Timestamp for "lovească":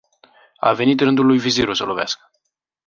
1.85-2.29